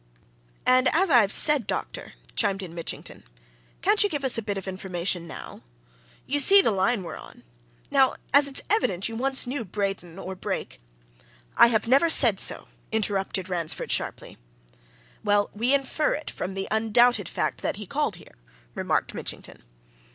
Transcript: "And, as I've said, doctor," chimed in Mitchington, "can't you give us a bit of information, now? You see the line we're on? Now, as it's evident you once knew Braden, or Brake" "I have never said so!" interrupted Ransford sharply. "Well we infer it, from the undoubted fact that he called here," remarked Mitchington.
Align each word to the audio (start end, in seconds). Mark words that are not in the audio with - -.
"And, 0.65 0.87
as 0.93 1.11
I've 1.11 1.31
said, 1.31 1.67
doctor," 1.67 2.13
chimed 2.35 2.63
in 2.63 2.73
Mitchington, 2.73 3.23
"can't 3.83 4.03
you 4.03 4.09
give 4.09 4.23
us 4.23 4.35
a 4.35 4.41
bit 4.41 4.57
of 4.57 4.67
information, 4.67 5.27
now? 5.27 5.61
You 6.25 6.39
see 6.39 6.59
the 6.59 6.71
line 6.71 7.03
we're 7.03 7.19
on? 7.19 7.43
Now, 7.91 8.15
as 8.33 8.47
it's 8.47 8.63
evident 8.67 9.07
you 9.07 9.15
once 9.15 9.45
knew 9.45 9.63
Braden, 9.63 10.17
or 10.17 10.33
Brake" 10.33 10.81
"I 11.55 11.67
have 11.67 11.87
never 11.87 12.09
said 12.09 12.39
so!" 12.39 12.67
interrupted 12.91 13.47
Ransford 13.47 13.91
sharply. 13.91 14.39
"Well 15.23 15.51
we 15.53 15.71
infer 15.71 16.15
it, 16.15 16.31
from 16.31 16.55
the 16.55 16.67
undoubted 16.71 17.29
fact 17.29 17.61
that 17.61 17.75
he 17.75 17.85
called 17.85 18.15
here," 18.15 18.33
remarked 18.73 19.13
Mitchington. 19.13 19.61